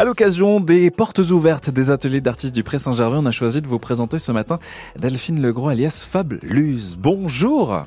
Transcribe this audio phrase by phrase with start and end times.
[0.00, 3.68] À l'occasion des portes ouvertes des ateliers d'artistes du Pré Saint-Gervais, on a choisi de
[3.68, 4.58] vous présenter ce matin
[4.96, 6.96] Delphine Legros alias Fab Luz.
[6.98, 7.82] Bonjour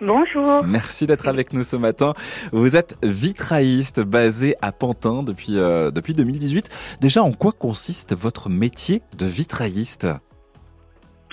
[0.00, 0.64] Bonjour.
[0.64, 2.14] Merci d'être avec nous ce matin.
[2.52, 6.70] Vous êtes vitrailliste basé à Pantin depuis, euh, depuis 2018.
[7.02, 10.06] Déjà, en quoi consiste votre métier de vitrailliste?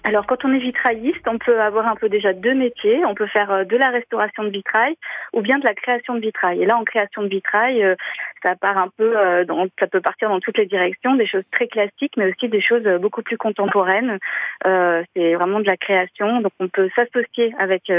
[0.07, 3.03] Alors, quand on est vitrailliste, on peut avoir un peu déjà deux métiers.
[3.05, 4.95] On peut faire euh, de la restauration de vitrail
[5.33, 6.61] ou bien de la création de vitrail.
[6.61, 7.95] Et là, en création de vitrail, euh,
[8.43, 11.43] ça part un peu, euh, dans, ça peut partir dans toutes les directions, des choses
[11.51, 14.19] très classiques, mais aussi des choses beaucoup plus contemporaines.
[14.63, 16.39] c'est vraiment de la création.
[16.41, 17.91] Donc, on peut s'associer avec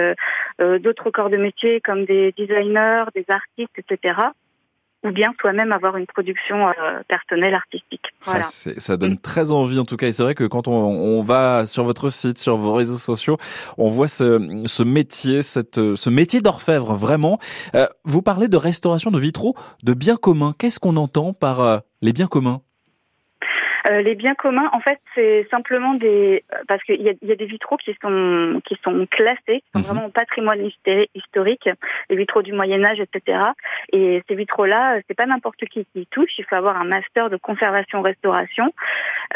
[0.61, 4.15] d'autres corps de métier comme des designers, des artistes, etc
[5.07, 6.73] ou bien soi-même avoir une production euh,
[7.09, 8.03] personnelle artistique.
[8.27, 8.43] Ah, voilà.
[8.43, 10.09] ça donne très envie en tout cas.
[10.09, 13.37] Et c'est vrai que quand on, on, va sur votre site, sur vos réseaux sociaux,
[13.79, 17.39] on voit ce, ce métier, cette, ce métier d'orfèvre vraiment.
[17.75, 20.55] Euh, vous parlez de restauration de vitraux, de biens communs.
[20.59, 22.61] Qu'est-ce qu'on entend par euh, les biens communs?
[23.89, 27.37] Euh, les biens communs, en fait, c'est simplement des parce qu'il y a, y a,
[27.37, 29.85] des vitraux qui sont qui sont classés, qui sont mhm.
[29.85, 30.69] vraiment patrimoine
[31.15, 31.69] historique,
[32.11, 33.39] les vitraux du Moyen Âge, etc.
[33.93, 36.39] Et ces vitraux-là, c'est pas n'importe qui qui y touche.
[36.39, 38.73] Il faut avoir un master de conservation-restauration.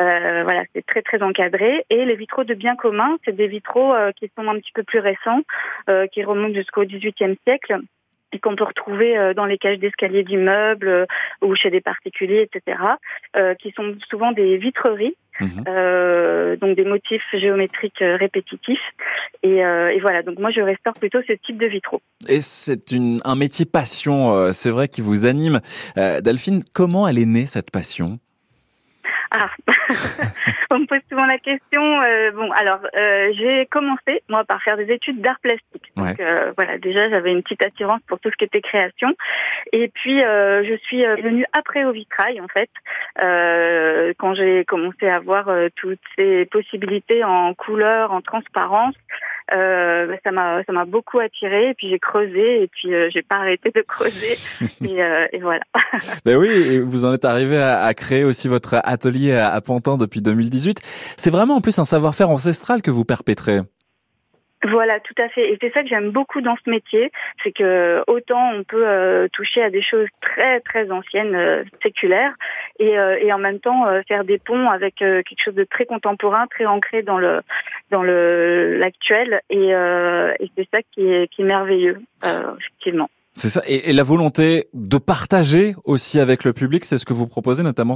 [0.00, 1.84] Euh, voilà, c'est très très encadré.
[1.90, 4.82] Et les vitraux de biens communs, c'est des vitraux euh, qui sont un petit peu
[4.82, 5.40] plus récents,
[5.88, 7.80] euh, qui remontent jusqu'au XVIIIe siècle
[8.32, 11.06] et qu'on peut retrouver euh, dans les cages d'escalier d'immeubles euh,
[11.42, 12.78] ou chez des particuliers, etc.,
[13.36, 15.64] euh, qui sont souvent des vitreries, mhm.
[15.68, 18.80] euh, donc des motifs géométriques répétitifs.
[19.42, 22.02] Et, et, voilà, donc moi je restaure plutôt ce type de vitraux.
[22.28, 22.92] Et c'est
[23.24, 25.60] un métier passion, c'est vrai, qui vous anime.
[25.96, 28.18] Delphine, comment elle est née cette passion?
[29.32, 29.50] Ah,
[30.70, 31.82] on me pose souvent la question.
[32.02, 35.92] Euh, bon, alors euh, j'ai commencé moi par faire des études d'art plastique.
[35.96, 39.14] Donc euh, voilà, déjà j'avais une petite attirance pour tout ce qui était création.
[39.72, 42.70] Et puis je suis venue après au vitrail en fait,
[44.18, 48.96] quand j'ai commencé à voir toutes ces possibilités en couleur, en transparence.
[49.52, 53.22] Euh, ça m'a ça m'a beaucoup attiré et puis j'ai creusé et puis euh, j'ai
[53.22, 54.38] pas arrêté de creuser
[54.84, 55.62] et, euh, et voilà.
[56.24, 59.96] ben oui, et vous en êtes arrivé à, à, créer aussi votre atelier à Pantin
[59.96, 60.80] depuis 2018.
[61.16, 63.60] C'est vraiment en plus un savoir-faire ancestral que vous perpétrez.
[64.68, 65.52] Voilà, tout à fait.
[65.52, 67.10] Et c'est ça que j'aime beaucoup dans ce métier,
[67.42, 72.34] c'est que autant on peut euh, toucher à des choses très très anciennes, euh, séculaires,
[72.78, 76.66] et, euh, en même temps faire des ponts avec quelque chose de très contemporain, très
[76.66, 77.40] ancré dans le
[77.90, 79.40] dans le l'actuel.
[79.48, 79.72] Et,
[80.56, 83.08] c'est ça qui est merveilleux, effectivement.
[83.32, 83.62] C'est ça.
[83.66, 87.94] Et, la volonté de partager aussi avec le public, c'est ce que vous proposez notamment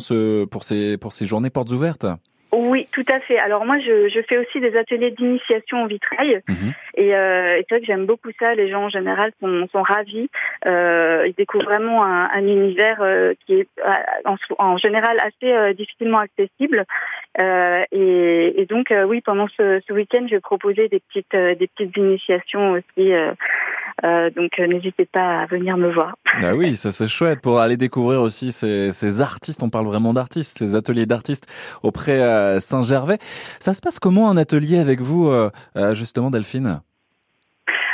[0.51, 2.07] pour ces pour ces journées portes ouvertes?
[2.57, 3.39] Oui, tout à fait.
[3.39, 6.41] Alors moi, je, je fais aussi des ateliers d'initiation au vitrail.
[6.49, 6.73] Mhm.
[6.97, 8.55] Et, euh, et c'est vrai que j'aime beaucoup ça.
[8.55, 10.29] Les gens en général sont, sont ravis.
[10.67, 13.91] Euh, ils découvrent vraiment un, un univers euh, qui est euh,
[14.25, 16.85] en, en général assez euh, difficilement accessible.
[17.41, 21.67] Euh, et, et, donc oui, pendant ce, ce week-end, je vais proposer des petites des
[21.67, 23.13] petites initiations aussi.
[24.37, 26.15] donc n'hésitez pas à venir me voir.
[26.41, 29.63] Bah oui, ça c'est chouette pour aller découvrir aussi ces, ces artistes.
[29.63, 31.47] On parle vraiment d'artistes, ces ateliers d'artistes
[31.83, 33.19] auprès Saint-Gervais.
[33.61, 36.81] Ça se passe comment un atelier avec vous, euh, euh, justement, Delphine?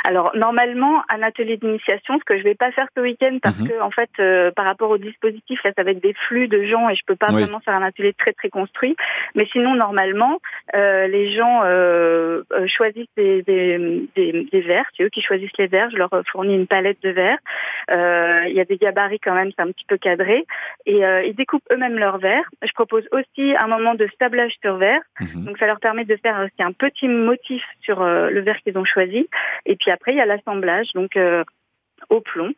[0.03, 3.69] Alors normalement, un atelier d'initiation, ce que je vais pas faire ce week-end parce mhm.
[3.69, 6.63] que en fait, euh, par rapport au dispositif, là, ça va être des flux de
[6.63, 8.95] gens et je peux pas vraiment faire un atelier très très construit.
[9.35, 10.39] Mais sinon, normalement,
[10.75, 14.85] euh, les gens euh, euh choisissent des, des, des, des verres.
[14.95, 15.89] C'est eux qui choisissent les verres.
[15.91, 17.39] Je leur fournis une palette de verres.
[17.89, 20.45] Il y a des gabarits quand même, c'est un petit peu cadré.
[20.85, 22.49] Et ils découpent eux-mêmes leurs verres.
[22.63, 25.01] Je propose aussi un moment de stablage sur verre.
[25.19, 25.45] Mhm.
[25.45, 28.85] Donc ça leur permet de faire aussi un petit motif sur le verre qu'ils ont
[28.85, 29.27] choisi.
[29.65, 31.43] Et puis après, il y a l'assemblage, donc euh,
[32.09, 32.51] au plomb,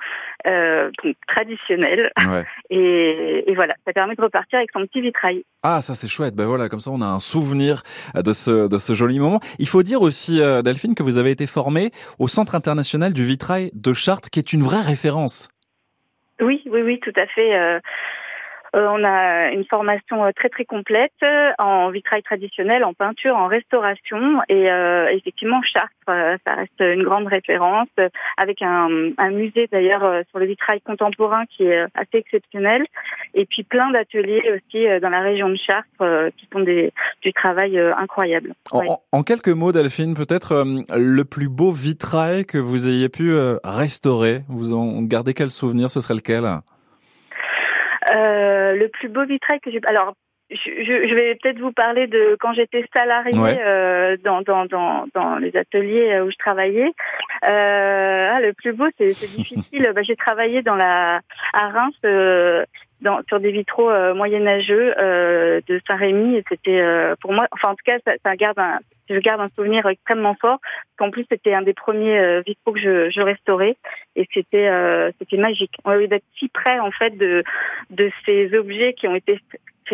[0.48, 2.12] euh, donc traditionnel.
[2.70, 5.44] Et, et, voilà, ça permet de repartir avec son petit vitrail.
[5.62, 6.34] Ah, ça c'est chouette.
[6.34, 7.84] Ben voilà, comme ça on a un souvenir
[8.16, 9.40] de ce de ce joli moment.
[9.60, 13.24] Il faut dire aussi, euh, Delphine, que vous avez été formée au Centre international du
[13.24, 15.50] vitrail de Chartres, qui est une vraie référence.
[16.42, 17.80] Oui, oui, oui, tout à fait.
[18.76, 23.36] Euh, on a une formation euh, très très complète euh, en vitrail traditionnel, en peinture,
[23.36, 24.42] en restauration.
[24.50, 24.70] Et
[25.12, 27.90] effectivement Chartres, ça reste une grande référence
[28.38, 28.90] avec un,
[29.32, 32.86] musée d'ailleurs sur le vitrail contemporain qui est assez exceptionnel.
[33.34, 36.92] Et puis plein d'ateliers aussi dans la région de Chartres qui font des,
[37.22, 38.54] du travail incroyable.
[39.12, 40.66] En, quelques mots, Delphine, peut-être
[40.96, 46.02] le plus beau vitrail que vous ayez pu restaurer, vous en gardez quel souvenir Ce
[46.02, 46.46] serait lequel?
[48.12, 49.80] Le plus beau vitrail que j'ai.
[49.86, 50.14] Alors,
[50.54, 55.38] je, je, vais peut-être vous parler de quand j'étais salariée euh, dans, dans, dans, dans,
[55.38, 56.92] les ateliers euh, où je travaillais.
[57.48, 59.92] Euh, ah, le plus beau, c'est difficile.
[59.96, 61.22] bah, j'ai travaillé dans la
[61.54, 61.96] à Reims.
[62.06, 62.66] Euh,
[63.02, 66.82] dans, sur des vitraux moyenâgeux de Saint-Rémy et c'était
[67.20, 68.80] pour moi, enfin en tout cas, ça, ça garde un,
[69.10, 70.60] je garde un souvenir extrêmement fort.
[70.98, 73.76] Qu'en plus, c'était un des premiers vitraux que je, je restaurais
[74.16, 74.70] et c'était
[75.20, 75.74] c'était magique.
[75.86, 77.44] On a eu d'être si près en fait de
[77.90, 79.40] de ces objets qui ont été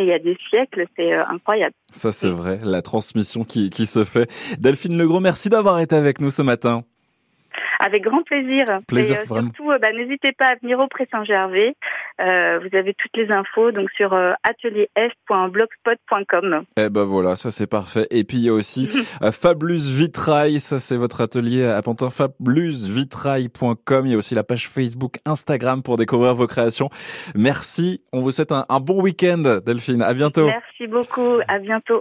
[0.01, 1.73] il y a des siècles, c'est euh, incroyable.
[1.94, 4.29] Ça c'est vrai, la transmission qui, qui se fait.
[4.59, 6.83] Delphine Legros, merci d'avoir été avec nous ce matin.
[7.79, 8.65] Avec grand plaisir.
[8.87, 11.75] Plaisir, Et, euh, Surtout, euh, bah, n'hésitez pas à venir au Pré Saint-Gervais.
[12.21, 16.63] Euh, vous avez toutes les infos donc sur euh, atelierf.blogspot.com.
[16.77, 18.07] Eh ben voilà, ça c'est parfait.
[18.11, 18.87] Et puis il y a aussi
[19.31, 24.05] Fablus Vitrail, ça c'est votre atelier à Pantin, fablusvitrail.com.
[24.05, 26.89] Il y a aussi la page Facebook, Instagram pour découvrir vos créations.
[27.35, 30.47] Merci, on vous souhaite un, un bon week-end Delphine, à bientôt.
[30.47, 31.97] Merci beaucoup, à bientôt.